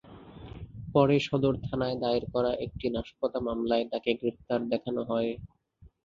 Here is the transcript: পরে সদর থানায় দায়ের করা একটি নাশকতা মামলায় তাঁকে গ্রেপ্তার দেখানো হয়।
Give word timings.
পরে 0.93 1.15
সদর 1.27 1.53
থানায় 1.65 1.97
দায়ের 2.01 2.25
করা 2.33 2.51
একটি 2.65 2.85
নাশকতা 2.89 3.39
মামলায় 3.47 3.85
তাঁকে 3.91 4.11
গ্রেপ্তার 4.19 4.59
দেখানো 4.71 5.01
হয়। 5.03 5.31